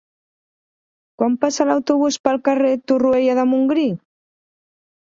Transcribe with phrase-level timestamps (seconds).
[1.19, 3.89] Quan passa l'autobús pel carrer Torroella de Montgrí?